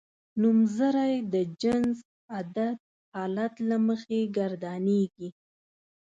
نومځری 0.41 1.15
د 1.33 1.35
جنس 1.61 1.97
عدد 2.37 2.77
حالت 3.13 3.53
له 3.69 3.77
مخې 3.87 4.19
ګردانیږي. 4.37 5.29